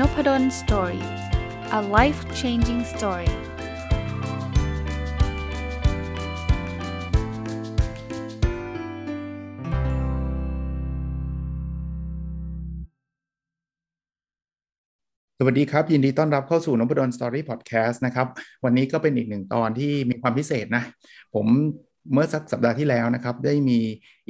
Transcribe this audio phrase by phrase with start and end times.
[0.00, 1.06] นพด ล story
[1.78, 3.30] a life changing story
[15.38, 18.26] สวัสดีครับ ยินดีต้อนรับเข้าสู่นพดล story พอดแคสต์นะครับ
[18.64, 20.84] วันนี้ก็เป็นอีกหนึ่งตอนที่มีความพิเศษนะ
[21.34, 21.46] ผม
[22.12, 23.80] เมื่อสักสัปดาห์ที่แล้วนะครับ ได้มี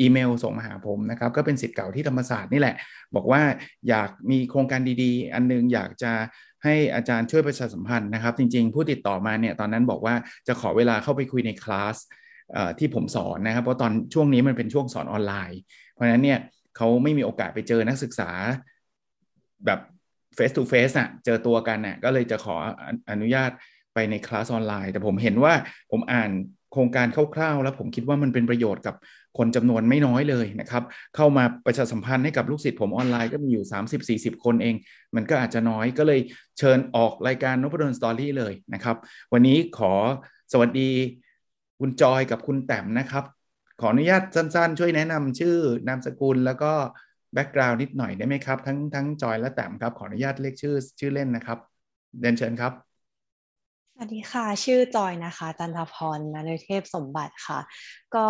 [0.00, 2.76] อีเมลส่งมาหาผมนะครับ ก็เป็นศิษย์เก่าที่ธรรมศาสตร์นี่แหละ
[3.16, 3.42] บอกว่า
[3.88, 6.12] อยากมีโครงการดีๆ อันนึงอยากจะ
[6.64, 10.14] ให้อาจารย์ช่วยประชาสัมพันธ์นะครับ จริงๆ ผู้ติดต่อมาเนี่ยตอนนั้นบอกว่า
[10.48, 11.96] จะขอเวลาเข้าไปคุยในคลาส
[12.78, 15.60] ที่ผมสอนนะครับ เพราะตอนช่วงนี้มันเป็นช่วงสอนออนไลน์
[15.92, 16.38] เพราะฉะนั้นเนี่ย
[16.76, 18.30] เขาไม่มีโอกาสไปเจอนักศึกษา
[19.66, 19.80] แบบ
[20.36, 22.56] face to face อะเจอตัวกันน่ะก็เลยจะขอ
[23.10, 23.50] อนุญาต
[23.94, 25.54] ไปในคลาสออนไลน์ แต่ผมเห็นว่า
[25.90, 26.30] ผมอ่าน
[26.76, 28.94] ครงการคร่าวๆ แล้วผมคิดว่ามันเป็นประโยชน์กับ
[29.38, 30.82] คนจำนวนไม่น้อยเลยนะครับ
[31.16, 33.64] เข้ามาประชาสัมพันธ์ให้กับลูกศิษย์ผมออนไลน์ก็มีอยู่
[34.34, 34.74] 30-40 คนเอง
[35.16, 36.20] มันก็อาจจะน้อยก็เลย
[36.58, 38.96] เชิญออกรายการนพดล story เลยนะครับ
[39.32, 39.92] วันนี้ขอ
[40.52, 40.90] สวัสดี
[41.80, 43.24] คุณจอยกับคุณแต้มนะครับ
[43.80, 45.56] ขออนุญาตสั้นๆ ช่วยแนะนำชื่อ
[45.88, 46.72] นามสกุลแล้วก็
[47.34, 51.58] background นิดหน่อยได้ไหมครับ ทั้งทั้งจอยและแต้มครับขออนุญาตเรียกชื่อชื่อเล่นนะครับ
[52.20, 52.72] เรียนเชิญครับ
[53.98, 57.58] สวัสดีค่ะ ชื่อจอยนะคะ จันทพรนาเนเทพสมบัติค่ะ
[58.14, 58.26] ก็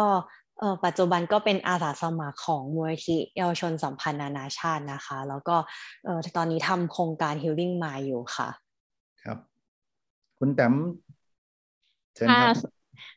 [0.59, 5.56] เออปัจจุบันก็เป็นอาสาสมัครของมูลนิธิเยาวชนสัมพันธ์นานาชาตินะคะ แล้วก็
[6.05, 8.48] เออตอนนี้ทำโครงการ Healing Mind อยู่ค่ะ
[9.22, 9.39] ครับ
[10.39, 10.75] คุณแต้ม
[12.14, 12.55] เชิญครับ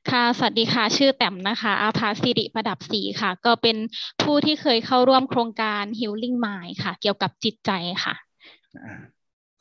[0.10, 3.78] ค่ะ สวัสดีค่ะ ชื่อแต้มนะคะ อาภาสิริประดับศรีค่ะ ก็เป็น
[4.22, 7.72] ผู้ที่เคยเข้าร่วมโครงการ Healing Mind ค่ะ เกี่ยวกับจิตใจ
[8.04, 8.14] ค่ะ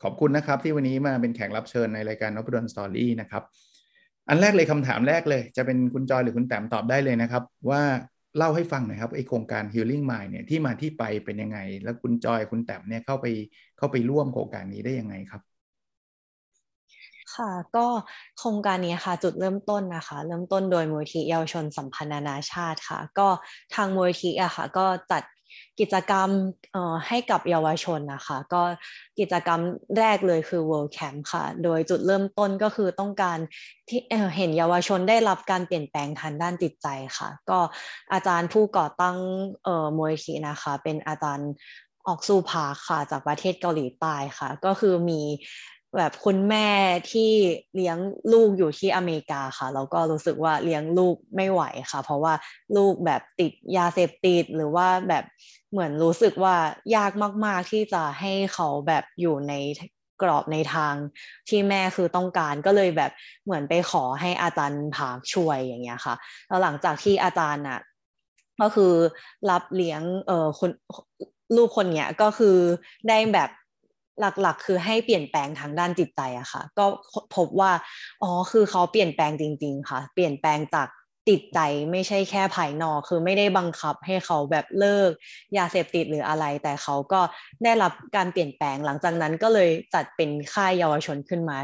[0.03, 3.43] ขอบคุณนะครับที่วันนี้มาเป็นแขกรับเชิญในรายการนพดลสตอรี่นะครับ
[4.29, 7.81] อันแรกเลยคำถามแรกเลย จะเป็นคุณจอยหรือคุณแต้มตอบได้เลยนะครับ ว่า
[8.37, 13.25] เล่าให้ฟังหน่อยครับไอโครงการ Healing Mind เนี่ยที่มาที่ไปเป็นยังไง แล้วคุณจอยคุณแต้มเนี่ยเข้าไป
[13.77, 15.41] เข้าไปร่วมโครงการนี้ได้ยังไงครับ
[17.35, 17.87] ค่ะก็
[18.39, 23.27] โครงการนี้ค่ะจุดเริ่มต้นนะคะ เริ่มต้นโดยมูลที่เยาวชนสัมพันธ์นานาชาติค่ะ ก็
[23.75, 25.23] ทางมูลที่อะค่ะก็จัด
[25.79, 26.29] กิจกรรม
[27.07, 28.61] ให้กับเยาวชนนะคะ ก็
[29.19, 29.59] กิจกรรม
[29.97, 33.37] แรกเลยคือ World Camp ค่ะ โดยจุดเริ่มต้นก็คือต้องการ
[33.89, 33.99] ที่
[34.37, 37.59] เห็นเยาวชนได้รับการเปลี่ยนแปลงทางด้านจิตใจค่ะ ก็
[38.13, 39.17] อาจารย์ผู้ก่อตั้ง
[39.63, 41.51] เอ่อมวยทีนะคะ เป็นอาจารย์
[42.07, 45.21] ออกซูพาค่ะ จากประเทศเกาหลีใต้ค่ะ ก็คือมี
[45.97, 46.67] แบบคุณแม่
[47.11, 47.31] ที่
[47.75, 47.97] เลี้ยง
[48.33, 51.61] ลูกอยู่ที่อเมริกาค่ะแล้วก็รู้สึกว่าเลี้ยงลูกไม่ไหว
[51.91, 52.33] ค่ะ เพราะว่า
[52.77, 55.23] ลูกแบบติดยาเสพติดหรือว่าแบบ
[55.71, 56.55] เหมือนรู้สึกว่า
[56.95, 57.11] ยาก
[57.45, 59.53] มาก ๆที่จะให้เขาแบบอยู่ใน
[60.21, 60.95] กรอบในทาง
[61.49, 63.11] ที่แม่คือต้องการก็เลยแบบ
[63.45, 66.15] เหมือนไปขอให้อาจารย์ผากช่วยอย่างเงี้ยค่ะ
[66.47, 67.79] แล้วหลังจากที่อาจารย์อะ
[68.61, 68.93] ก็คือ
[69.49, 70.71] รับเลี้ยงเออคน
[71.55, 72.57] ลูกคนเนี้ยก็คือ
[73.09, 73.49] ได้แบบ
[74.41, 76.85] หลักๆ คือให้เปลี่ยนแปลงทางด้านจิตใจอะค่ะ ก็
[77.35, 77.71] พบว่า
[78.23, 80.87] อ๋อคือเขาเปลี่ยนแปลงจริง ๆ ค่ะ เปลี่ยนแปลงจาก
[81.29, 81.59] จิตใจ
[81.91, 85.11] ไม่ใช่แค่ภายนอก คือไม่ได้บังคับให้เขาแบบเลิก
[85.57, 87.21] ยาเสพติดหรืออะไร แต่เขาก็
[87.63, 91.57] ได้รับการเปลี่ยนแปลงหลังจากนั้นก็เลยจัดเป็นค่ายเยาวชนขึ้นมา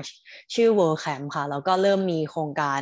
[0.54, 2.82] ชื่อ World Camp ค่ะ แล้วก็เริ่มมีโครงการ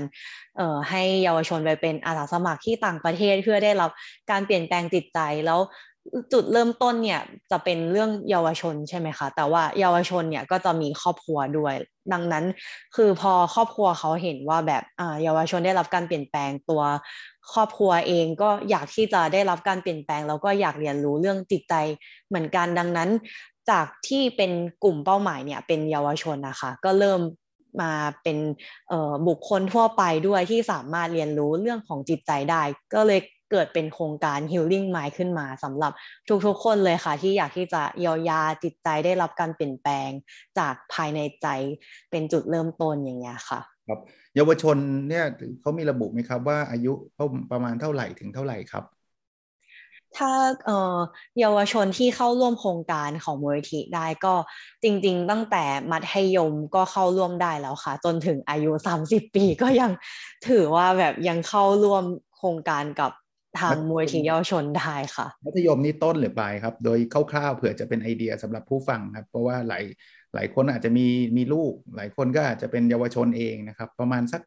[0.57, 3.91] เอ่อให้เยาวชนไปเป็นอาสาสมัครที่ต่างประเทศเพื่อได้รับ
[4.31, 5.59] การเปลี่ยนแปลงจิตใจแล้ว
[6.33, 7.21] จุดเริ่มต้นเนี่ย
[7.51, 11.75] จะเป็นเรื่องเยาวชนใช่ไหมคะ แต่ว่าเยาวชนเนี่ยก็จะมีครอบครัวด้วย
[12.13, 12.45] ดังนั้น
[12.95, 14.83] คือพอครอบครัวเขาเห็นว่าแบบ
[15.23, 16.81] เยาวชนได้รับการเปลี่ยนแปลงตัว
[17.53, 21.73] ครอบครัวเองก็อยากที่จะได้รับการเปลี่ยนแปลงแล้วก็อยากเรียนรู้เรื่องจิตใจ
[22.27, 23.09] เหมือนกันดังนั้น
[23.69, 24.51] จากที่เป็น
[24.83, 27.21] กลุ่มเป้าหมายเนี่ยเป็นเยาวชนนะคะ ก็เริ่ม
[27.81, 27.91] มา
[28.23, 28.37] เป็น
[29.27, 32.61] บุคคลทั่วไปด้วยที่สามารถเรียนรู้เรื่องของจิตใจได้
[32.93, 33.19] ก็เลย
[33.53, 35.91] เกิดเป็นโครงการ Healing Mind ขึ้นมาสำหรับ
[36.45, 40.09] ทุกๆคนเลยค่ะ ที่อยากที่จะเยียวยาจิตใจได้รับการเปลี่ยนแปลง
[40.59, 41.47] จากภายในใจ
[42.11, 43.99] เป็นจุดเริ่มต้นอย่างเงี้ยค่ะครับ
[44.35, 44.77] เยาวชน
[45.09, 45.25] เนี่ย
[45.61, 46.93] เขามีระบุไหมครับว่าอายุ
[47.51, 48.85] ประมาณเท่าไหร่ถึงเท่าไหร่ครับ
[50.19, 50.31] ถ้า
[51.39, 54.33] เยาวชนที่เข้าร่วมโครงการของมูลนิธิได้ก็
[54.83, 59.91] จริง ๆ ตั้งแต่มัธยมก็เข้าร่วมได้แล้วค่ะ จนถึงอายุ 30 ปีก็ยัง
[60.49, 62.03] ถือว่าแบบยังเข้าร่วม
[62.37, 63.11] โครงการกับ
[63.59, 66.97] ทางมวยทีเยาวชนได้ค่ะ มัธยมนี่ต้นหรือปลายครับ โดย
[67.31, 69.83] คร่าวๆเผื่อจะเป็นไอเดียสำหรับผู้ฟังครับ เพราะว่าหลาย
[70.35, 71.07] หลายคนอาจจะมี
[71.37, 74.41] มีลูก หลายคนก็อาจจะเป็นเยาวชนเองนะครับ ประมาณสัก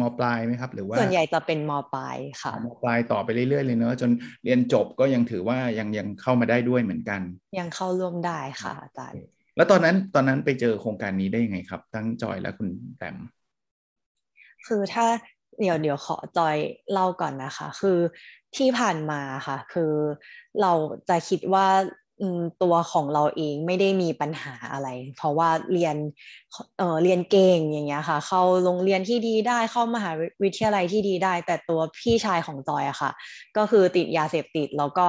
[0.00, 4.10] มปลายไหมครับ หรือว่าส่วนใหญ่จะเป็นมปลายค่ะมปลายต่อไปเรื่อยๆเลยเนอะจน
[4.44, 7.20] เรียนจบก็ยังถือว่ายังยังเข้ามาได้ด้วยเหมือนกัน
[7.58, 9.16] ยังเข้าร่วมได้ค่ะอาจารย์
[9.56, 13.16] แล้วตอนนั้นตอนนั้นไปเจอโครงการนี้ได้ยังไงครับ ทั้งจอยและคุณแตม
[14.66, 15.06] คือถ้า
[15.60, 16.56] เดี๋ยวเดี๋ยวขอจอย
[16.92, 17.98] เล่าก่อนนะคะ คือ
[18.56, 19.94] ที่ผ่านมาค่ะ คือ
[20.60, 20.72] เรา
[21.08, 21.66] จะคิดว่า
[22.62, 25.96] ตัวของเราเองไม่ได้มีปัญหาอะไร เพราะว่าเรียน
[26.78, 30.10] เออเรียนเก่งอย่างเงี้ยค่ะ เข้าโรงเรียนที่ดีได้เข้ามหา
[30.42, 33.10] วิทยาลัยที่ดีได้ แต่ตัวพี่ชายของจอยอะค่ะ
[33.56, 35.06] ก็คือติดยาเสพติดแล้วก็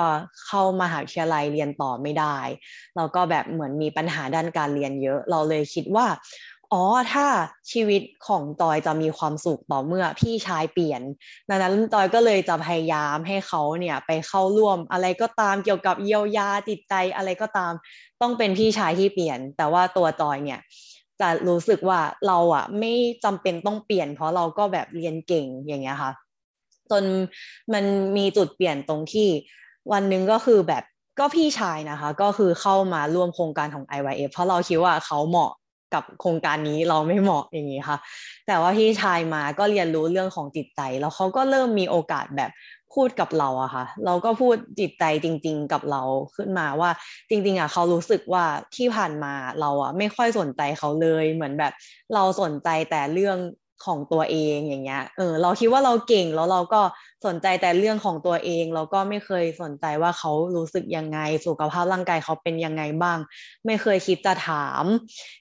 [0.47, 2.37] เข้ามหาวิทยาลัยเรียนต่อไม่ได้
[2.95, 6.05] แล้วก็แบบเหมือนมีปัญหาด้านการเรียนเยอะ เราเลยคิดว่า
[6.73, 6.83] อ๋อ
[7.13, 7.27] ถ้า
[7.71, 11.01] ชีวิตของจอยจะมีความสุขต่อเมื่อพี่ชายเปลี่ยน
[11.49, 17.73] ดังนั้นจอยก็เลยจะพยายามให้เขาเนี่ยไปเข้าร่วมอะไรก็ตามเกี่ยวกับเยียวยาจิตใจอะไรก็ตาม
[18.21, 20.59] ต้องเป็นพี่ชายที่เปลี่ยน แต่ว่าตัวจอยเนี่ย
[21.21, 22.93] จะรู้สึกว่าเราอะไม่
[23.23, 26.11] จำเป็นต้องเปลี่ยน เพราะเราก็แบบเรียนเก่งอย่างเงี้ยค่ะ
[26.91, 27.03] จน
[27.73, 27.85] มัน
[28.17, 29.29] มีจุดเปลี่ยนตรงที่
[29.91, 30.83] วันหนึ่งก็คือแบบ
[31.19, 35.51] ก็พี่ชายนะคะ ก็คือเข้ามาร่วมโครงการของ IYF เพราะเราคิดว่าเขาเหมาะ
[35.93, 37.97] กับโครงการนี้เราไม่เหมาะอย่างนี้ค่ะ
[38.47, 42.51] แต่ว่าพี่ชายมาก็เรียนรู้เรื่องของจิตใจ แล้วเขาก็เริ่มมีโอกาสแบบ
[42.93, 46.01] พูดกับเราอะค่ะ เราก็พูดจิตใจจริง ๆ กับเรา
[46.35, 46.89] ขึ้นมาว่า
[47.29, 48.45] จริง ๆอะเขารู้สึกว่า
[48.75, 51.73] ที่ผ่านมาเราอะไม่ค่อยสนใจเขาเลยเหมือนแบบ
[52.13, 53.37] เราสนใจแต่เรื่อง
[53.85, 56.81] ของตัวเองอย่างเงี้ย เออ เราคิดว่าเราเก่งแล้วเราก็
[57.25, 63.17] สนใจแต่เรื่องของตัวเอง เราก็ไม่เคยสนใจว่าเขารู้สึกยังไง สุขภาพร่างกายเขาเป็นยังไงบ้าง
[63.65, 64.83] ไม่เคยคิดจะถาม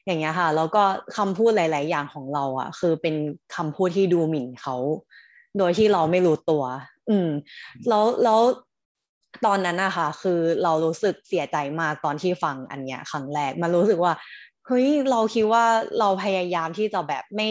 [0.06, 0.82] อย่างเงี้ยค่ะ แล้วก็
[1.16, 3.14] คำพูดหลาย ๆ อย่างของเราอะ คือเป็น
[3.56, 4.76] คำพูดที่ดูหมิ่นเขา
[5.58, 6.64] โดยที่เราไม่รู้ตัว
[7.10, 7.28] อืม
[7.88, 8.40] แล้วแล้ว
[9.46, 14.12] ตอนนั้นนะคะคือเรารู้สึกเสียใจมากตอนที่ฟังอันเนี้ยครั้งแรก มันรู้สึกว่า
[14.66, 15.64] เฮ้ยเราคิดว่า
[15.98, 17.48] เราพยายามที่จะแบบไม่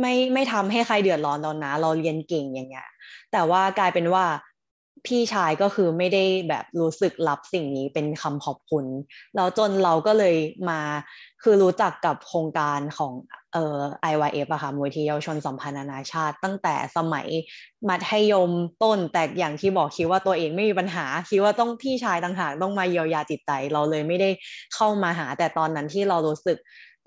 [0.00, 2.88] ไม่ไม่ทำให้ใครเดือดร้อนตอนนะ เราเรียนเก่งอย่างเงี้ย
[3.32, 4.24] แต่ว่ากลายเป็นว่า
[5.06, 8.84] พี่ชายก็คือไม่ได้แบบรู้สึกรับสิ่งนี้เป็นคำขอบคุณ
[9.36, 10.36] แล้วจนเราก็เลย
[10.68, 10.80] มา
[11.42, 13.12] คือรู้จักกับโครงการของ
[13.52, 13.78] เอ่อ
[14.10, 17.26] IYF อะค่ะมูลที่เยาวชนสัมพันธ์นานาชาติ ตั้งแต่สมัย
[17.88, 18.50] มัธยม
[18.82, 24.30] ต้นแต่อย่างที่บอกคิดว่าตัวเองไม่มีปัญหา คิดว่าต้องพี่ชายต่างหากต้องมาเยียวยาจิตใจ เราเลยไม่ได้
[24.74, 26.58] เข้ามาหา แต่ตอนนั้นที่เรารู้สึก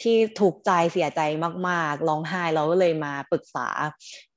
[0.04, 1.22] ที่ถูกใจเสียใจ
[1.68, 3.68] มากๆร้องไห้เราก็เลยมาปรึกษา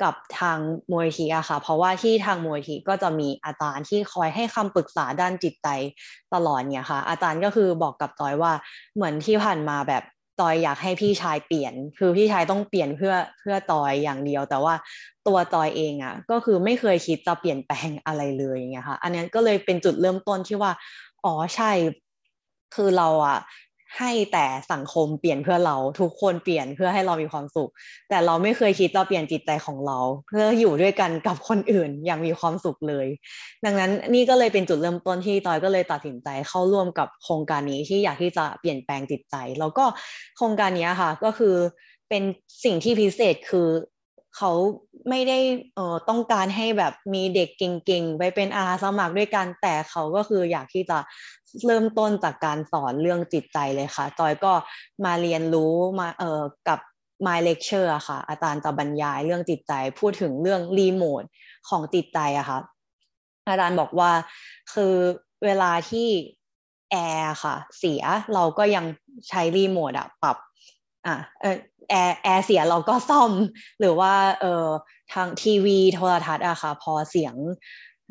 [0.02, 0.58] กับทาง
[0.92, 5.68] มวยทีอะค่ะ เพราะว่าที่ทางมวยทีก็จะมีอาจารย์ที่คอยให้คำปรึกษาด้านจิตใจ
[6.34, 8.52] ตลอดเนี่ยค่ะ อาจารย์ก็คือบอกกับจอยว่า
[8.94, 10.04] เหมือนที่ผ่านมาแบบ
[10.40, 14.74] จอยอยากให้พี่ชายเปลี่ยน คือพี่ชายต้องเปลี่ยนเพื่อเพื่อจอยอย่างเดียว แต่ว่า
[15.26, 20.72] ตัวจอยเองอะ่ะ ก็คือไม่เคยคิดจะเปลี่ยนแปลงอะไรเลยอย่างเงี้ยค่ะ อันนี้ก็เลยเป็นจุดเริ่มต้นที่ว่า
[21.24, 21.72] อ๋อใช่
[22.74, 23.38] คือเราอะ
[23.98, 27.70] ให้แต่สังคมเปลี่ยนเพื่อเราทุกคนเปลี่ยนเพื่อให้เรามีความสุข
[28.08, 29.98] แต่เราไม่เคยคิดเราเปลี่ยนจิตใจของเรา
[30.28, 33.06] เพื่ออยู่ด้วยกันกับคนอื่นอย่างมีความสุขเลย
[33.64, 39.84] ดังนั้นนี่ก็เลยเป็นจุดเริ่มต้นที่ตอยก็เลยตัดสินใจเข้าร่วมกับโครงการนี้ที่อยากที่จะเปลี่ยนแปลงจิตใจ แล้วก็
[40.36, 41.54] โครงการนี้ค่ะก็คือ
[42.08, 42.22] เป็น
[42.64, 43.68] สิ่งที่พิเศษคือ
[44.36, 44.52] เขา
[45.08, 45.38] ไม่ได้
[45.74, 50.98] เอ่อต้องการให้แบบมีเด็กเก่งๆ ไปเป็นอาสมัครด้วยกัน แต่เขาก็คืออยากที่จะ
[51.66, 54.52] เริ่มต้นจากการสอนเรื่องจิตใจเลยค่ะ จอยก็
[55.04, 56.80] มาเรียนรู้มาเอ่อกับ
[57.26, 61.22] My Lecture อะค่ะ อาจารย์จะบรรยายเรื่องจิตใจ พูดถึงเรื่องรีโมท
[61.68, 62.58] ของจิตใจอะค่ะ
[63.48, 64.10] อาจารย์บอกว่า
[64.74, 64.94] คือ
[65.44, 66.08] เวลาที่
[66.90, 68.02] แอร์ค่ะ เสีย
[68.34, 68.84] เราก็ยัง
[69.28, 70.36] ใช้รีโมทอะปรับ
[71.06, 71.56] อะเออ
[71.90, 73.32] แอร์แอร์เสียเราก็ซ่อม
[73.80, 74.66] หรือว่าเออ
[75.12, 77.34] ทางทีวีโทรทัศน์อะค่ะ พอเสียง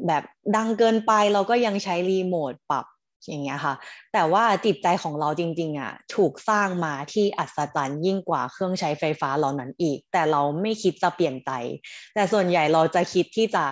[0.07, 0.23] แบบ
[0.55, 2.85] ดังเกินไปเราก็ยังใช้รีโมทปรับ
[3.27, 3.75] อย่างเงี้ยค่ะ
[4.13, 11.51] แต่ว่าจิตใจของเราจริง ๆอะถูกสร้างมาที่อัศจรรย์ยิ่งกว่าเครื่องใช้ไฟฟ้าเหล่านั้นอีก แต่เราไม่คิดจะเปลี่ยนใจ
[12.13, 13.63] แต่ส่วนใหญ่เราจะคิดที่จะ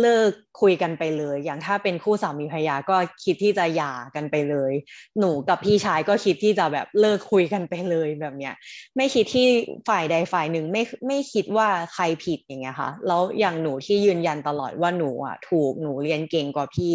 [0.00, 4.72] เลิกคุยกันไปเลย อย่างถ้าเป็นคู่สามีภรรยาก็คิดที่จะหย่ากันไปเลย
[5.18, 8.54] หนูกับพี่ชายก็คิดที่จะแบบเลิกคุยกันไปเลยแบบเนี้ย
[8.96, 9.46] ไม่คิดที่
[9.88, 16.94] ฝ่ายใดฝ่ายหนึ่งไม่ไม่คิดว่าใครผิดอย่างเงี้ยค่ะ แล้วอย่างหนูที่ยืนยันตลอดว่าหนูอะถูกหนูเรียนเก่งกว่าพี่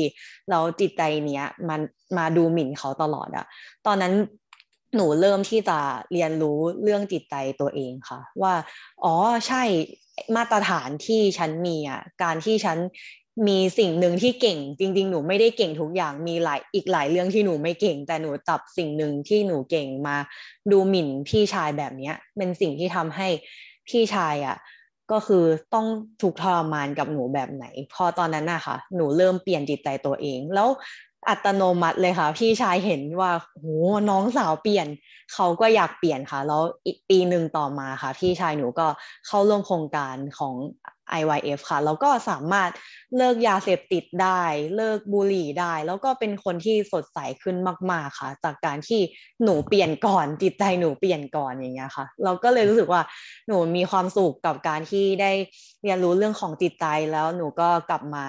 [0.49, 1.81] แล้วจิตใจเนี้ยมัน
[2.17, 3.45] มาดูหมิ่นเขาตลอดอะ
[3.87, 4.13] ตอนนั้น
[4.95, 5.79] หนูเริ่มที่จะ
[6.13, 8.53] เรียนรู้เรื่องจิตใจตัวเองค่ะ ว่า
[9.03, 9.15] อ๋อ
[9.47, 9.63] ใช่
[10.35, 12.77] มาตรฐานที่ฉันมีอะการที่ฉัน
[13.47, 20.17] มีสิ่งหนึ่งที่เก่ง จริง ๆ หนูไม่ได้เก่งทุกอย่างมีหลายอีกหลายเรื่องที่หนูไม่เก่ง แต่หนูจับสิ่งหนึ่งที่หนูเก่งมา
[20.71, 23.27] ดูหมิ่นพี่ชายแบบเนี้ยเป็นสิ่งที่ทำให้
[23.87, 24.57] พี่ชายอะ
[25.11, 25.87] ก็คือต้อง
[26.21, 30.69] ถูกทรมานกับหนูแบบไหน พอตอนนั้นนะคะหนูเริ่มเปลี่ยนจิตใจตัวเอง แล้ว
[31.29, 33.67] อัตโนมัติเลยค่ะ พี่ชายเห็นว่าโห
[34.09, 34.87] น้องสาวเปลี่ยน
[35.33, 38.87] เขาก็อยากเปลี่ยนค่ะ แล้วอีกปีหนึ่งต่อมาค่ะ พี่ชายหนูก็
[39.27, 40.55] เข้าร่วมโครงการของ
[41.19, 42.69] IYF ค่ะ แล้วก็สามารถ
[43.17, 44.41] เลิกยาเสพติดได้
[44.75, 47.55] เลิกบุหรี่ได้ แล้วก็เป็นคนที่สดใสขึ้น
[47.91, 49.01] มากๆค่ะ จากการที่
[49.43, 53.01] หนูเปลี่ยนก่อนจิตใจหนูเปลี่ยนก่อนอย่างเงี้ยค่ะ เราก็เลยรู้สึกว่า
[53.47, 55.31] หนูมีความสุขกับการที่ได้
[55.83, 58.25] เรียนรู้เรื่องของจิตใจแล้วหนูก็กลับมา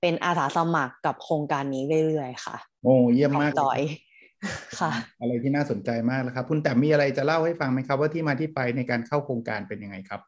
[0.00, 3.80] เป็นอาสาสมัครกับโครงการนี้เรื่อยๆค่ะ โอ้เยี่ยมมากจอย
[4.80, 4.90] ค่ะ
[5.20, 10.20] อะไรที่น่าสนใจมากแล้วครับ คุณแต่มีอะไรจะเล่าให้ฟังไหมครับ ว่าที่มาที่ไปในการเข้าโครงการเป็นยังไงครับ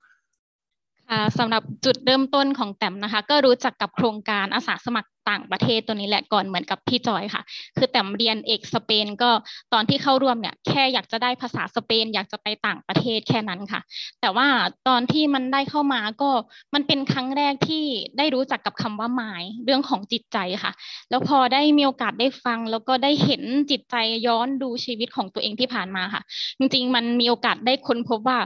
[1.38, 7.42] สำหรับจุดเริ่มต้นของแต้มนะคะ ก็รู้จักกับโครงการอาสาสมัคร ต่างประเทศตัวนี้แหละก่อนเหมือนกับพี่จอยค่ะ
[7.76, 9.30] คือแต้มเรียนเอกสเปนก็
[9.72, 13.80] ตอนที่เข้าร่วมเนี่ยแค่อยากจะได้ภาษาสเปน อยากจะไปต่างประเทศแค่นั้นค่ะ
[14.20, 14.46] แต่ว่า
[14.88, 16.30] ตอนที่มันได้เข้ามาก็
[16.74, 17.84] มันเป็นครั้งแรกที่
[18.18, 20.72] ได้รู้จักกับคำว่าหมายเรื่องของจิตใจค่ะ
[21.10, 23.96] แล้วพอได้มีโอกาสได้ฟัง แล้วก็ได้เห็นจิตใจ
[24.26, 26.22] ย้อนดูชีวิตของตัวเองที่ผ่านมาค่ะ
[26.58, 28.38] จริงๆ มันมีโอกาสได้ค้นพบว่า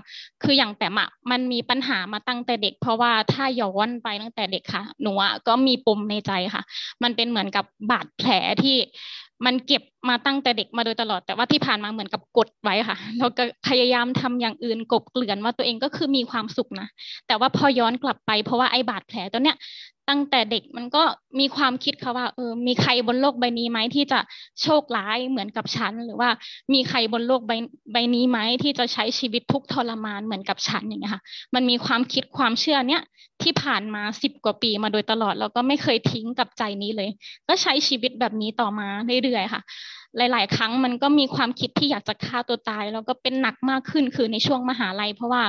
[0.43, 5.13] คืออย่างแต่มะมันมีปัญหามาตั้งแต่เด็ก เพราะว่าถ้าย้อนไปตั้งแต่เด็กค่ะ หนู
[5.49, 6.63] ก็มีปมในใจค่ะ
[7.03, 8.31] มันเป็นเหมือนกับบาดแผล
[8.63, 8.77] ที่
[9.47, 16.89] มันเก็บมาตั้งแต่เด็กมาโดยตลอด แต่ว่าที่ผ่านมาเหมือนกับกดไว้ค่ะเราก็พยายามทำอย่างอื่นกบเกลื่อนว่าตัวเองก็คือมีความสุขนะ
[17.27, 19.57] แต่ว่าพอย้อนกลับไปเพราะว่าไอ้บาดแผลตัวเนี้ย
[20.09, 21.03] ตั้งแต่เด็กมันก็
[21.41, 24.21] มีความคิดค่ะว่าเออมีใครบนโลกใบนี้ไหมที่จะ
[24.63, 26.31] โชคร้ายเหมือนกับฉัน หรือว่า
[26.73, 27.53] มีใครบนโลกใบ
[27.93, 31.23] ใบนี้ไหมที่จะใช้ชีวิตทุกทรมานเหมือนกับฉันอย่างเงี้ยค่ะ
[31.55, 33.03] มันมีความคิดความเชื่อเนี้ย
[33.43, 37.11] ที่ผ่านมาสิบกว่าปีมาโดยตลอด แล้วก็ไม่เคยทิ้งกับใจนี้เลย
[37.49, 38.89] ก็ใช้ชีวิตแบบนี้ต่อมา
[39.25, 39.63] เรื่อยๆค่ะ
[40.19, 45.43] หลาย ๆ ครั้งมันก็มีความคิดที่อยากจะฆ่าตัวตาย แล้วก็เป็นหนักมากขึ้นคือในช่วงมหาลัย เพราะว่า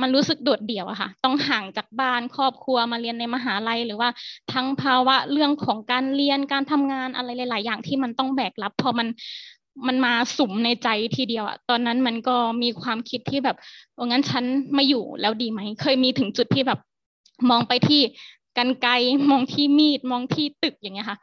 [0.00, 4.08] มันรู้สึกโดดเดี่ยวอะค่ะ ต้องห่างจากบ้านครอบครัวมาเรียนในมหาลัย หรือว่า
[4.52, 9.08] ทั้งภาวะเรื่องของการเรียนการทำงานอะไรหลาย ๆ อย่างที่มันต้องแบกรับ พอมัน
[9.86, 13.56] มันมาสุมในใจทีเดียวอะตอนนั้นมันก็มีความคิดที่แบบ
[14.06, 16.80] งั้นฉันไม่อยู่แล้วดีไหม เคยมีถึงจุดที่แบบ
[17.50, 18.02] มองไปที่
[18.58, 18.92] กันไกล
[19.30, 21.18] มองที่มีดมองที่ตึกอย่างเงี้ยค่ะ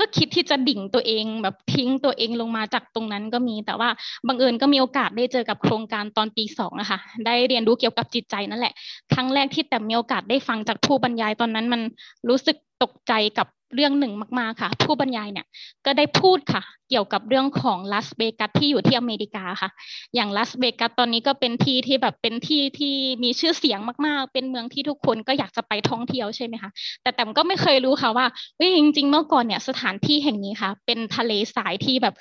[0.00, 3.88] ก็คิดที่จะดิ่งตัวเองแบบทิ้งตัวเองลงมาจากตรงนั้นก็มี แต่ว่า
[4.28, 8.74] บังเอิญก็มีโอกาสได้เจอกับโครงการตอนปีสองอะค่ะได้เรียนรู้เกี่ยวกับจิตใจนั่นแหละ
[9.14, 11.80] ครั้งแรกที่แต่มีโอกาสได้ฟังจากผู้บรรยายตอนนั้นมัน
[12.28, 15.46] รู้สึกตกใจกับ เรื่องหนึ่งมากๆค่ะ ผู้บรรยายเนี่ย
[15.86, 19.70] ก็ได้พูดค่ะ เกี่ยวกับเรื่องของลาสเบกัสที่อยู่ที่อเมริกาค่ะ
[20.14, 26.70] อย่างลาสเบกัสตอนนี้ก็เป็นที่ที่แบบเป็นที่ที่มีชื่อเสียงมากๆ เป็นเมืองที่ทุกคนก็อยากจะไปท่องเที่ยวใช่ไหมคะ
[27.02, 32.14] แต่แต่ก็ไม่เคยรู้ค่ะว่าเฮ้ยจริง ๆ เมื่อก่อนเนี่ยสถานที่แห่งนี้ค่ะ เป็นทะเลสายที่แบบ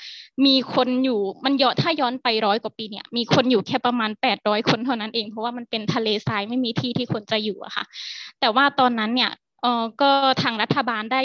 [0.46, 7.86] มีคนอยู่มันย้อนถ้าย้อนไปร้อยกว่าปีเนี่ยมีคนอยู่แค่ประมาณแปดร้อยคนเท่านั้นเองเพราะว่ามันเป็นทะเลทรายไม่มีที่ที่คนจะอยู่อะค่ะ
[8.40, 10.12] แต่ว่าตอนนั้นเนี่ย เออก็
[10.44, 11.22] ทางรัฐบาลได้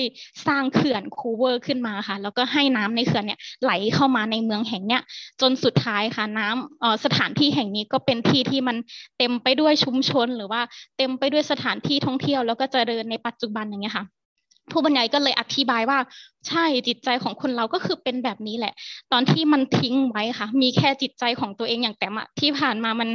[0.47, 5.03] สร้างเขื่อนคูเวอร์ขึ้นมาค่ะ แล้วก็ให้น้ำในเขื่อนเนี่ยไหลเข้ามาในเมืองแห่งเนี้ย
[5.41, 8.77] จนสุดท้ายค่ะน้ำเออสถานที่แห่งนี้ก็เป็นที่ที่มัน
[9.19, 10.61] เต็มไปด้วยชุมชน หรือว่า
[10.99, 14.07] เต็มไปด้วยสถานที่ท่องเที่ยว แล้วก็เจริญในปัจจุบันอย่างเงี้ยค่ะ
[14.73, 15.99] ผู้บรรยายก็เลยอธิบายว่า
[16.49, 18.73] ใช่จิตใจของคนเราก็คือเป็นแบบนี้แหละ
[19.13, 23.09] ตอนที่มันทิ้งไว้ค่ะ มีแค่จิตใจของตัวเองอย่างแต่มที่ผ่านมามัน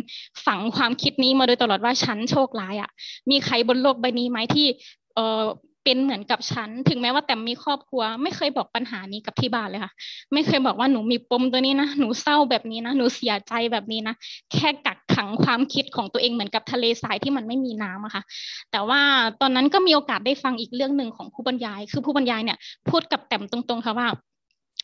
[0.45, 2.89] ฝังความคิดนี้มาโดยตลอดว่าฉันโชคร้ายอะ่ะ
[3.29, 4.67] มีใครบนโลกใบนี้ไหมที่
[5.15, 5.43] เออ
[5.83, 9.91] เป็นเหมือนกับฉัน ถึงแม้ว่าแต่มีครอบครัว ไม่เคยบอกปัญหานี้กับที่บ้านเลยค่ะ
[10.33, 14.15] ไม่เคยบอกว่าหนูมีปมตัวนี้นะ หนูเศร้าแบบนี้นะ หนูเสียใจแบบนี้นะ
[14.53, 18.23] แค่กักขังความคิดของตัวเองเหมือนกับทะเลทรายที่มันไม่มีน้ำอะค่ะ
[18.71, 19.01] แต่ว่า
[19.41, 22.57] ตอนนั้นก็มีโอกาสได้ฟังอีกเรื่องหนึ่งของผู้บรรยาย คือผู้บรรยายเนี่ย
[22.89, 24.07] พูดกับแต้มตรงๆค่ะว่า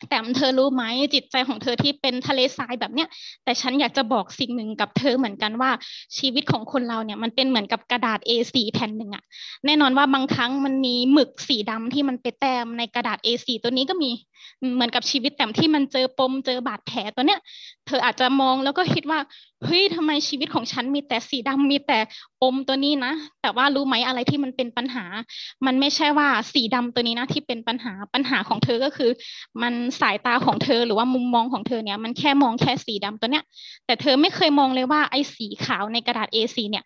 [0.10, 0.84] แต่เธอรู้ไหม
[1.14, 3.10] จิตใจของเธอที่เป็นทะเลทรายแบบเนี้ย
[3.44, 5.72] แต่ฉันอยากจะบอกสิ่งหนึ่งกับเธอเหมือนกันว่า
[6.18, 9.24] ชีวิตของคนเราเนี่ยมันเป็นเหมือนกับกระดาษ A4 แผ่นหนึ่งอะ
[9.66, 14.12] แน่นอนว่าบางครั้งมันมีหมึกสีดำที่มันไปแต้มในกระดาษ A4 ตัวนี้ก็มี
[14.76, 17.40] เหมือนกับชีวิตแต่ที่มันเจอปมเจอบาดแผลตัวเนี้ย
[17.88, 19.20] เธออาจจะมองแล้วก็คิดว่า
[19.66, 22.00] เฮ้ยทำไมชีวิตของฉันมีแต่สีดำมีแต่
[22.52, 25.06] มตัวนี้นะ แต่ว่ารู้ไหมอะไรที่มันเป็นปัญหา
[25.66, 29.12] มันไม่ใช่ว่าสีดำตัวนี้นะที่เป็นปัญหาปัญหาของเธอก็คือ
[29.62, 33.44] มันสายตาของเธอหรือว่ามุมมองของเธอเนี่ยมันแค่มองแค่สีดำตัวเนี้ย
[33.86, 36.84] แต่เธอไม่เคยมองเลยว่าไอ้สีขาวในกระดาษ A4 เนี่ย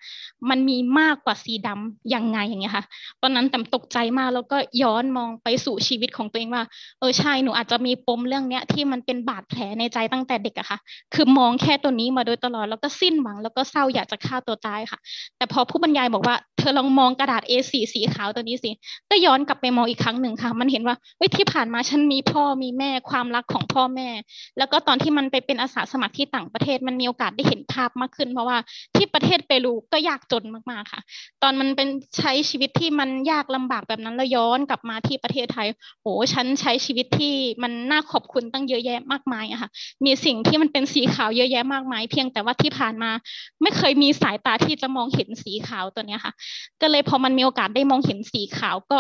[0.49, 2.85] มันมีมากกว่าสีดำยังไงอย่างเงี้ยค่ะ
[3.21, 6.63] ตอนนั้นแต่ตกใจมากแล้วก็ย้อนมองไปสู่ชีวิตของตัวเองว่า
[6.99, 10.79] เออใช่หนูอาจจะมีปมเรื่องเนี้ยที่มันเป็นบาดแผลในใจตั้งแต่เด็กอะค่ะ
[11.13, 14.99] คือมองแค่ตัวนี้มาโดยตลอดแล้วก็สิ้นหวังแล้วก็เศร้าอยากจะฆ่าตัวตายค่ะ
[15.37, 18.71] แต่พอผู้บรรยายบอกว่าเธอลองมองกระดาษ A4 สีขาวตัวนี้สิ
[19.09, 24.09] ก็ย้อนกลับไปมองอีกครั้งหนึ่งค่ะ มันเห็นว่าเฮ้ยที่ผ่านมาฉันมีพ่อมีแม่ความรักของพ่อแม่
[24.57, 28.57] แล้วก็ตอนที่มันไปเป็นอาสาสมัครที่ต่างประเทศมันมีโอกาสได้เห็นภาพมากขึ้น เพราะว่า
[28.95, 31.01] ที่ประเทศเปรูก็ยากจนมากๆค่ะ
[31.43, 31.87] ตอนมันเป็น
[32.17, 35.67] ใช้ชีวิตที่มันยากลำบากแบบนั้นแล้วย้อนกลับมาที่ประเทศไทย
[36.01, 39.69] โหฉันใช้ชีวิตที่มันน่าขอบคุณตั้งเยอะแยะมากมายอะค่ะ
[40.05, 43.11] มีสิ่งที่มันเป็นสีขาวเยอะแยะมากมาย เพียงแต่ว่าที่ผ่านมา
[43.61, 46.33] ไม่เคยมีสายตาที่จะมองเห็นนสีขาวตัวเนี้ยค่ะ
[46.81, 48.99] ก็เลยพอมันมีโอกาสได้มองเห็นสีขาวก็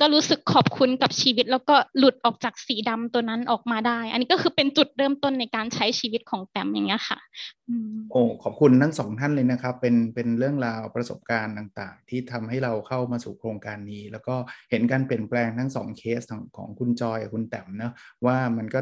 [0.00, 7.18] ก็รู้สึกขอบคุณกับชีวิต แล้วก็หลุดออกจากสีดำตัวนั้นออกมาได้ อันนี้ก็คือเป็นจุดเริ่มต้นในการใช้ชีวิตของแตมอย่างเงี้ยค่ะ
[8.10, 14.34] โอ้ขอบคุณทั้งสองท่านเลยนะครับ เป็นเป็นเรื่องราวประสบการณ์ต่างๆ ที่ทำให้เราเข้ามาสู่โครงการนี้ แล้วก็
[14.70, 17.92] เห็นการเปลี่ยนแปลงทั้งสองเคสของของคุณจอยกับคุณแต้มนะ
[18.26, 18.80] ว่ามันก็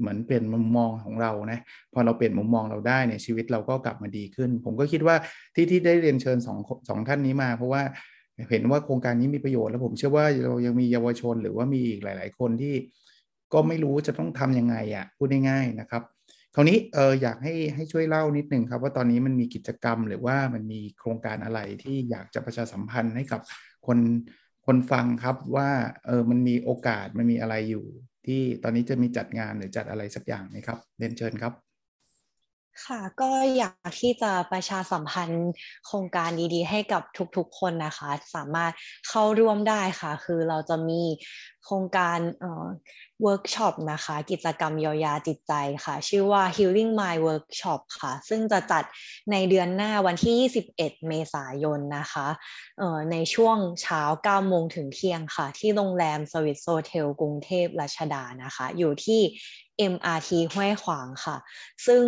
[0.00, 1.58] เหมือนเปลี่ยนมุมมองของเรานะ
[1.94, 5.16] พอเราเปลี่ยนมุมมองเราได้เนี่ยชีวิตเราก็กลับมาดีขึ้น ผมก็คิดว่า
[5.54, 7.82] ที่ที่ได้เรียนเชิญสองสองท่านนี้มา เพราะว่า
[8.50, 12.74] เห็นว่าโครงการนี้มีประโยชน์แล้วผมเชื่อว่าเรายังมีเยาวชนหรือว่ามีอีกหลาย ๆ คนที่
[13.52, 16.02] ก็ไม่รู้จะต้องทํำยังไงอะ่ะพูดง่ายๆนะครับ
[16.54, 23.40] คราวนี้เอออยากให้ให้ช่วยเล่านิดนึงครับ ว่าตอนนี้มันมีกิจกรรมหรือว่ามันมีโครงการอะไรที่อยากจะประชาสัมพันธ์ให้กับ
[23.86, 23.98] คน
[24.66, 25.70] คนฟังครับว่า
[26.06, 27.86] เออมันมีโอกาสมันมีอะไรอยู่
[28.30, 31.52] ที่ตอนนี้จะมีจัดงานหรือจัดอะไรสักอย่างไหมครับเรียนเชิญครับ
[32.86, 35.50] ค่ะก็อยากที่จะประชาสัมพันธ์
[35.86, 37.02] โครงการดีๆ ให้กับ
[37.36, 38.72] ทุกๆคนนะคะ สามารถ
[39.08, 41.02] เข้าร่วมได้ค่ะ คือเราจะมี
[41.64, 42.18] โครงการ
[43.22, 45.52] เวิร์กช็อปนะคะ กิจกรรมเยียวยาจิตใจ
[45.84, 48.84] ค่ะ ชื่อว่า Healing Mind Workshop ค่ะ ซึ่งจะจัด
[49.30, 52.26] ในเดือนหน้าวันที่ 21 เมษายนนะคะ
[53.12, 59.20] ในช่วงเช้า 9 โมงถึงเที่ยงค่ะ ที่โรงแรมสวิสโซเทลกรุงเทพรัชดานะคะ อยู่ที่
[59.92, 61.36] MRT ห้วยขวางค่ะ
[61.86, 62.04] ซึ่ง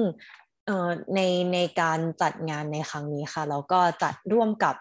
[1.14, 1.20] ใน
[1.54, 4.76] ในการจัดงานในครั้งนี้ค่ะเราก็จัดร่วมกับ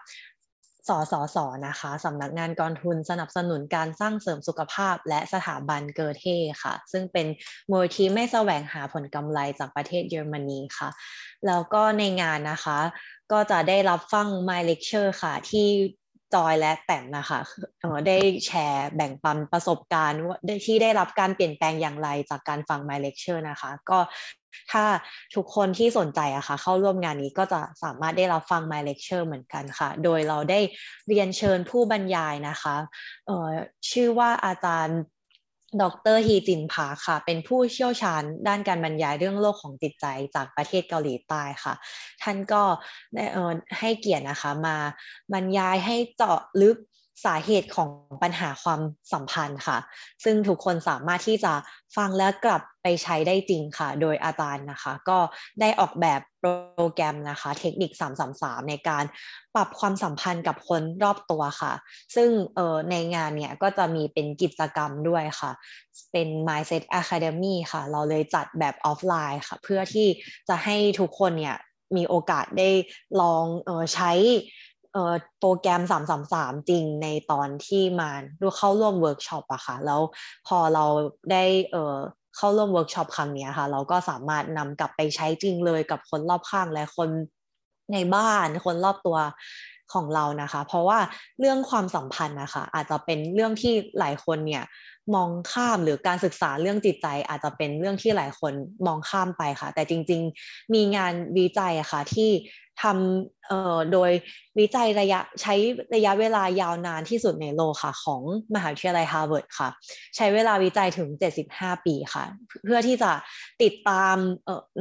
[0.88, 6.24] สสสนะคะสำนักงานกองทุนสนับสนุนการสร้างเสริมสุขภาพ และสถาบันเกอเท
[6.62, 7.26] ค่ะ ซึ่งเป็น
[7.70, 10.88] มูลนิธิที่ไม่แสวงหาผลกำไรจากประเทศเยอรมนีค่ะ
[11.46, 12.78] แล้วก็ในงานนะคะ
[13.32, 15.68] ก็จะได้รับฟัง My Lecture ค่ะ ที่
[16.34, 17.40] จอยและแต้มนะคะ
[18.08, 20.20] ได้แชร์แบ่งปันประสบการณ์
[20.66, 23.98] ที่ได้รับการเปลี่ยนแปลงอย่างไรจากการฟัง My Lecture นะคะ ก็
[24.72, 24.84] ถ้า
[25.34, 30.60] ทุกคนที่สนใจอะคะ่ะเข้าร่วมงานนี้ก็จะสามารถได้รับฟัง My Lecture เหมือนกันค่ะ โดยเราได้
[31.08, 32.74] เรียนเชิญผู้บรรยายนะคะ
[33.90, 34.98] ชื่อว่าอาจารย์
[35.80, 41.74] ดรฮีจินพาค่ะ เป็นผู้เชี่ยวชาญด้านการบรรยายเรื่องโลกของจิตใจจากประเทศเกาหลีใต้ค่ะ
[42.22, 42.62] ท่านก็
[43.14, 43.24] ได้
[43.78, 44.76] ให้เกียรตินะคะ มา
[45.32, 46.76] บรรยายให้เจาะลึก
[47.24, 47.90] สาเหตุของ
[48.22, 48.80] ปัญหาความ
[49.12, 49.78] สัมพันธ์ค่ะ
[50.24, 51.52] ซึ่งทุกคนสามารถที่จะ
[51.96, 55.18] ฟังและกลับไปใช้ได้จริงค่ะ โดยอาจารย์นะคะ ก็
[55.60, 57.90] ได้ออกแบบโปรแกรมนะคะ เทคนิค
[58.30, 59.04] 333 ในการ
[59.54, 61.72] ปรับความสัมพันธ์กับคนรอบตัวค่ะ
[62.16, 62.28] ซึ่ง
[62.90, 65.50] ในงานเนี่ยก็จะมีเป็นกิจกรรมด้วยค่ะ
[66.12, 70.08] เป็น Mindset Academy ค่ะ เราเลยจัดแบบออฟไลน์ค่ะ เพื่อที่
[70.48, 71.56] จะให้ทุกคนเนี่ย
[71.96, 72.70] มีโอกาสได้
[73.20, 74.12] ลองออใช้
[75.40, 80.00] โปรแกรม 333 จริงในตอนที่มาดูเข้าร่วมเวิร์กช็อปอะค่ะ แล้ว
[80.46, 80.84] พอเรา
[81.32, 81.44] ได้
[82.36, 87.10] เข้าร่วมเวิร์กช็อปครั้งนี้ค่ะ เราก็สามารถนำกลับไปใช้จริงเลยกับคนรอบข้างและคน
[87.92, 89.18] ในบ้านคนรอบตัว
[89.94, 90.98] ของเรานะคะ เพราะว่า
[91.40, 94.64] เรื่องความสัมพันธ์นะคะ อาจจะเป็นเรื่องที่หลายคนเนี่ย
[95.14, 98.52] มองข้ามหรือการศึกษาเรื่องจิตใจ อาจจะเป็นเรื่องที่หลายคน
[98.86, 102.30] มองข้ามไปค่ะ แต่จริง ๆ มีงานวิจัยอะค่ะที่
[102.82, 104.10] ทำโดย
[104.58, 105.54] วิจัยระยะใช้
[105.94, 108.22] ระยะเวลายาวนานที่สุดในโลกค่ะ ของ
[108.54, 109.68] มหาวิทยาลัยฮาร์วาร์ดค่ะ
[110.16, 111.08] ใช้เวลาวิจัยถึง
[111.48, 112.24] 75 ปีค่ะ
[112.64, 113.10] เพื่อที่จะ
[113.62, 114.16] ติดตาม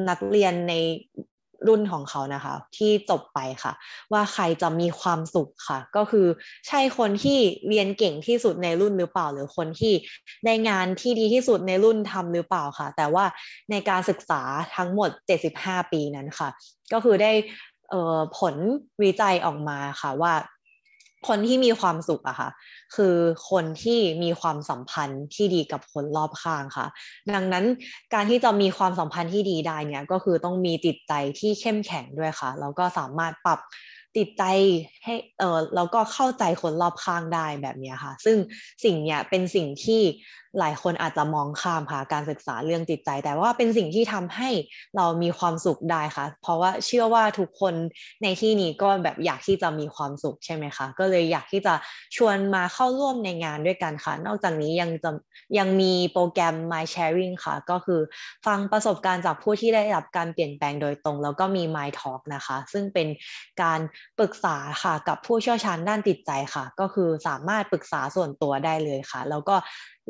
[0.09, 0.73] นักเรียนใน
[1.67, 3.73] รุ่นของเขานะคะ ที่จบไปค่ะ
[4.13, 6.27] ว่าใครจะมีความสุขค่ะ ก็คือ
[6.67, 9.93] ใช่คนที่เรียนเก่งที่สุดในรุ่นหรือเปล่า หรือคนที่
[10.45, 13.25] ได้งานที่ดีที่สุดในรุ่นทำหรือเปล่าค่ะ แต่ว่า
[13.71, 14.41] ในการศึกษา
[14.75, 15.09] ทั้งหมด
[15.51, 16.49] 75 ปีนั้นค่ะ
[16.93, 17.31] ก็คือได้
[18.37, 18.55] ผล
[19.03, 20.33] วิจัยออกมาค่ะว่า
[21.27, 22.49] คนที่มีความสุขอะค่ะ
[22.95, 23.15] คือ
[23.49, 26.87] คนที่มีความสัมพันธ์ที่ดีกับคนรอบข้างค่ะ
[27.35, 27.65] ดังนั้น
[28.13, 33.59] การที่จะมีความสัมพันธ์ที่ดีได้เนี่ยก็คือต้องมีจิตใจที่เข้มแข็งด้วยค่ะแล้วก็สามารถปรับ
[34.17, 34.43] ติดใจ
[35.03, 38.37] ให้เออแล้วก็เข้าใจคนรอบข้างได้แบบนี้ค่ะ ซึ่ง
[38.83, 40.01] สิ่งเนี้ยเป็นสิ่งที่
[40.59, 44.49] หลายคนอาจจะมองข้ามค่ะการศึกษาเรื่องจิตใจ แต่ว่าเป็นสิ่งที่ทำให้
[44.97, 47.73] เรามีความสุขได้ค่ะ เพราะว่าเชื่อว่าทุกคน
[48.23, 51.73] ในที่นี้ก็แบบอยากที่จะมีความสุขใช่ไหมคะก็เลยอยากที่จะ
[52.15, 55.11] ชวนมาเข้าร่วมในงานด้วยกันค่ะ นอกจากนี้ยังจะ
[55.57, 58.01] ยังมีโปรแกรม My Sharing ค่ะ ก็คือ
[58.45, 63.07] ฟังประสบการณ์จากผู้ที่ได้รับการเปลี่ยนแปลงโดยตรง แล้วก็มี My Talk นะคะ ซึ่งเป็น
[63.63, 63.79] การ
[64.19, 69.55] ปรึกษาค่ะกับผู้เชี่ยวชาญด้านจิตใจค่ะ ก็คือสามารถปรึกษาส่วนตัวได้เลยค่ะ แล้วก็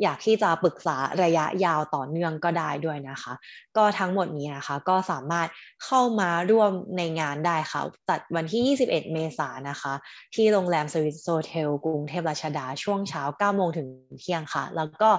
[0.02, 3.32] อยากที่จะปรึกษาระยะยาวต่อเนื่องก็ได้ด้วยนะคะ
[3.76, 5.48] ก็ทั้งหมดนี้นะคะก็สามารถ
[5.84, 9.92] เข้ามาร่วมในงานได้ค่ะ จัดวันที่ 21 เมษายนนะคะ
[10.34, 13.88] ที่โรงแรมสวิตโซเทลกรุงเทพราชดาช่วงเช้า 9 โมงถึง
[14.20, 15.10] เที่ยงค่ะ แล้วก็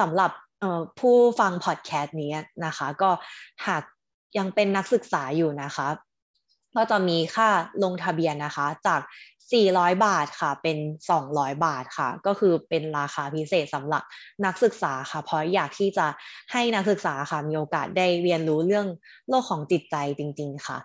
[0.00, 0.30] สำหรับ
[0.98, 2.32] ผู้ฟังพอดแคสต์นี้
[2.66, 3.10] นะคะ ก็
[3.66, 3.82] หาก
[4.38, 5.88] ยังเป็นนักศึกษาอยู่นะคะ
[6.76, 7.48] ก็จะมีค่า
[7.82, 9.00] ลงทะเบียนนะคะ จาก
[9.52, 10.78] 400 บาทค่ะ เป็น
[11.10, 14.02] 200 บาทค่ะ ก็คือเป็นราคาพิเศษสำหรับ
[14.44, 16.06] นักศึกษาค่ะ เพราะอยากที่จะ
[16.52, 18.86] ให้นักศึกษาค่ะ มีโอกาสได้เรียนรู้เรื่อง
[19.28, 20.78] โลกของจิตใจจริง ๆ ค่ะ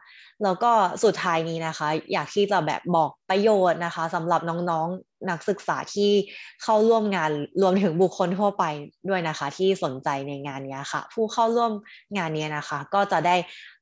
[0.44, 0.72] แล้วก็
[1.04, 6.12] สุดท้ายนี้นะคะ อยากที่จะแบบบอกประโยชน์นะคะสำหรับน้องๆ นักศึกษาที่
[6.64, 7.32] เข้าร่วมงาน
[7.62, 8.64] รวมถึงบุคคลทั่วไป
[9.10, 11.72] ด้วยนะคะ ที่สนใจในงานนี้ค่ะ ผู้เข้าร่วม
[12.18, 13.36] งานนี้นะคะ ก็จะได้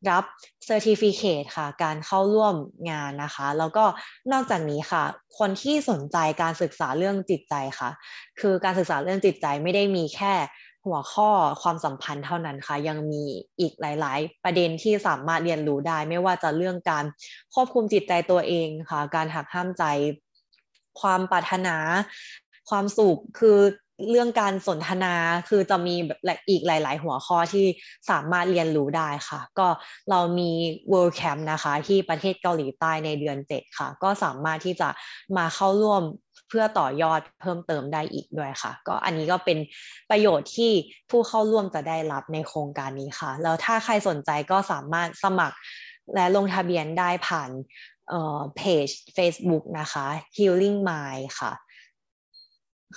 [0.09, 0.23] รับ
[0.65, 2.55] เซอร์ติฟิเคตค่ะ การเข้าร่วม
[2.91, 3.85] งานนะคะ แล้วก็
[4.31, 5.03] นอกจากนี้ค่ะ
[5.39, 7.89] คนที่สนใจการศึกษาเรื่องจิตใจค่ะ
[8.39, 10.33] คือการศึกษาเรื่องจิตใจไม่ได้มีแค่
[10.85, 11.29] หัวข้อ
[11.61, 13.23] ความสัมพันธ์เท่านั้นค่ะ ยังมี
[13.59, 17.05] อีกหลาย ๆ ประเด็นที่สามารถเรียนรู้ได้ ไม่ว่าจะเรื่องการ
[17.53, 19.83] ควบคุมจิตใจตัวเองค่ะ การหักห้ามใจ
[21.01, 21.75] ความปรารถนา
[22.69, 23.59] ความสุขคือ
[24.09, 25.15] เรื่องการสนทนา
[25.49, 27.65] คือจะมีแบบอีกหลาย ๆ หัวข้อที่
[28.09, 29.67] สามารถเรียนรู้ได้ค่ะ ก็
[30.09, 30.51] เรามี
[30.91, 34.89] World Camp นะคะที่ประเทศเกาหลีใต้ในเดือน 7 ค่ะ ก็สามารถที่จะ
[35.37, 36.01] มาเข้าร่วม
[36.49, 39.57] เพื่อต่อยอดเพิ่มเติมได้อีกด้วยค่ะ ก็อันนี้ก็เป็น
[40.09, 40.71] ประโยชน์ที่
[41.09, 45.57] ผู้เข้าร่วมจะได้รับในโครงการนี้ค่ะ แล้วถ้าใครสนใจก็สามารถสมัคร
[46.15, 47.49] และลงทะเบียนได้ผ่าน
[48.55, 50.05] เพจ Facebook นะคะ
[50.37, 51.53] Healing Mind ค่ะ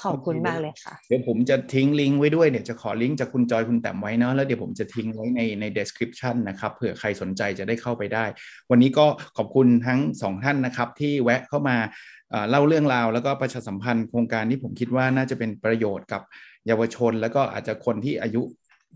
[0.02, 8.24] ขอบคุณมากเลยค่ะ เดี๋ยวผมจะทิ้งลิงก์ไว้ด้วยเนี่ยจะขอลิงก์จากคุณจอยคุณแต้มไว้เนาะแล้วเดี๋ยวผมจะทิ้งไว้ในใน description นะครับเผื่อใครสนใจจะได้เข้าไปได้
[8.70, 11.76] วันนี้ก็ขอบคุณทั้งสองท่านนะครับ ที่แวะเข้ามา
[12.50, 16.22] เล่าเรื่องราวแล้วก็ประชาสัมพันธ์โครงการที่ผมคิดว่าน่าจะเป็นประโยชน์กับ
[16.66, 18.42] เยาวชน แล้วก็อาจจะคนที่อายุ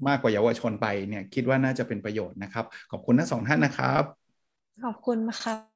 [0.09, 4.03] มากกว่าเยาวชนไปเนี่ยคิดว่าน่าจะเป็นประโยชน์นะครับ ขอบคุณทั้งสองท่านนะครับ
[4.85, 5.76] ขอบคุณค่ะ